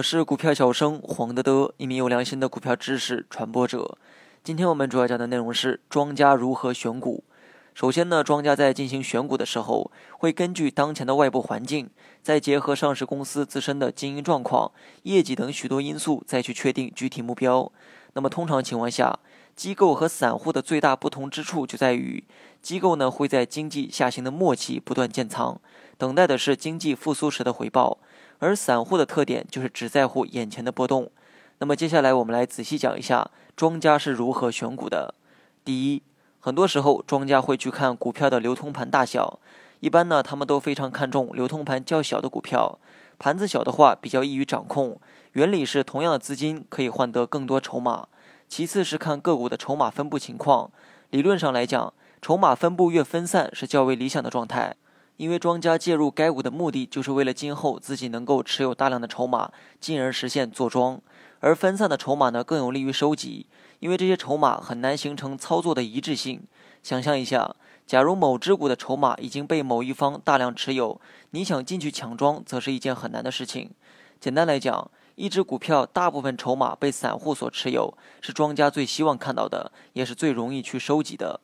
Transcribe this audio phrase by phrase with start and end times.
[0.00, 3.98] 我是股票小生黄德德，一名有良心的股票知识传播者。
[4.42, 7.22] 今天我们主要讲的内容是庄家如何选股。
[7.74, 11.90] 首先呢，庄家在进行选股的时候，会根据当前的外部环境，
[12.22, 17.70] 再结合上市公司自身的经营状况、业绩等许多因素，再去确定具体目标。
[18.14, 19.18] 那么通常情况下，
[19.54, 22.24] 机构和散户的最大不同之处就在于，
[22.62, 25.60] 机构呢会在经济下行的末期不断建仓，
[25.98, 27.98] 等待的是经济复苏时的回报。
[28.40, 31.10] 而散户的特点就是只在乎眼前的波动。
[31.58, 35.14] 那么接下来我们来仔细讲一下庄家是如何选股的。
[35.64, 36.02] 第一，
[36.40, 39.38] 很多时候庄家会去看股票的流通盘大小，
[39.80, 42.78] 一般呢他们都非常看重流通盘较小的股票，
[43.18, 44.98] 盘子小的话比较易于掌控。
[45.32, 48.08] 原理是同样的资金可以换得更多筹码。
[48.48, 50.72] 其次是看个股的筹码分布情况，
[51.10, 54.74] 理论上来讲，筹码分布越分散是较为理想的状态。
[55.20, 60.98] 因为庄家介入该股的目的，就是为了今后自己能够持有大量的筹码，进而实现坐庄。
[61.40, 63.44] 而分散的筹码呢，更有利于收集，
[63.80, 66.42] 因为这些筹码很难形成操作的一致性。
[66.82, 67.54] 想象一下，
[67.86, 70.98] 假如某只股的筹码已经被某一方大量持有，
[71.32, 73.70] 你想进去抢庄，则是一件很难的事情。
[74.18, 81.40] 简单来讲，一只股票大部分筹码被散户所持有，是庄家最希望看到的，也是最容易去收集的。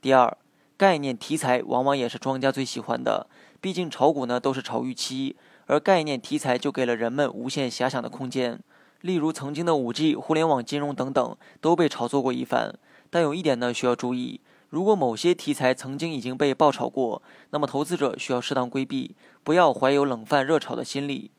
[0.00, 0.36] 第二。
[0.80, 3.26] 概念题材往往也是庄家最喜欢的，
[3.60, 8.58] 毕竟炒股呢都是炒预期，而概念题材就给了人们无限遐想的空间。
[9.02, 12.78] 例如曾经的五 G、互联网金融等等都被炒作过一番。
[13.10, 21.30] 但有一点呢需要注意，如果某些题材曾经已经被爆炒过，那么投资者需要适当规避，不要怀有冷饭热炒的心理。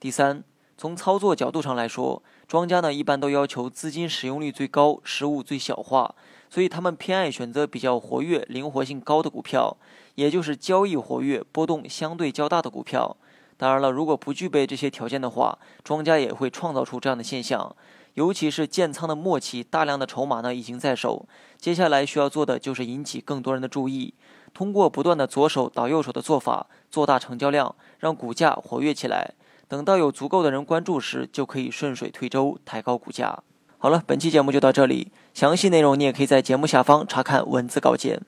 [0.00, 0.42] 第三，
[0.78, 6.14] 从操作角度上来说，庄家呢一般都要求资金使用率最高，失误最小化。
[6.48, 9.76] 所以他们偏爱选择比较活跃、灵活性高的股票，
[10.14, 13.16] 也就是交易活跃、波动相对较大的股票。
[13.56, 17.74] 当然了，如果不具备这些条件的话，庄家也会创造出这样的现象。
[18.14, 21.26] 尤其是建仓的末期，大量的筹码呢已经在手，
[21.58, 24.14] 接下来需要做的就是引起更多人的注意，
[24.54, 29.34] 通过不断的左手倒右手的做法，做大成交量，让股价活跃起来。
[29.68, 33.42] 等到有足够的人关注时，就可以顺水推舟，抬高股价。
[33.76, 35.12] 好了，本期节目就到这里。
[35.34, 38.22] 详细内容你也可以在节目下方查看文字稿件。